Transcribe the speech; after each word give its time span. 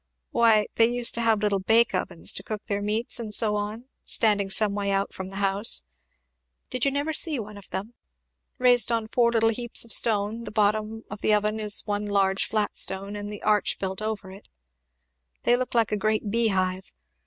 "Why, 0.31 0.65
they 0.77 0.89
used 0.89 1.13
to 1.13 1.21
have 1.21 1.43
little 1.43 1.59
bake 1.59 1.93
ovens 1.93 2.33
to 2.33 2.41
cook 2.41 2.63
their 2.63 2.81
meats 2.81 3.19
and 3.19 3.31
so 3.31 3.55
on, 3.55 3.85
standing 4.03 4.49
some 4.49 4.73
way 4.73 4.89
out 4.89 5.13
from 5.13 5.29
the 5.29 5.35
house, 5.35 5.85
did 6.71 6.85
you 6.85 6.89
never 6.89 7.13
gee 7.13 7.37
one 7.39 7.55
of 7.55 7.69
them? 7.69 7.93
raised 8.57 8.91
on 8.91 9.09
four 9.09 9.31
little 9.31 9.49
heaps 9.49 9.85
of 9.85 9.93
stone; 9.93 10.43
the 10.45 10.49
bottom 10.51 11.03
of 11.11 11.21
the 11.21 11.35
oven 11.35 11.59
is 11.59 11.85
one 11.85 12.07
large 12.07 12.47
flat 12.47 12.75
stone, 12.75 13.15
and 13.15 13.31
the 13.31 13.43
arch 13.43 13.77
built 13.77 14.01
over 14.01 14.31
it; 14.31 14.49
they 15.43 15.55
look 15.55 15.75
like 15.75 15.91
a 15.91 15.97
great 15.97 16.31
bee 16.31 16.47
hive. 16.47 16.91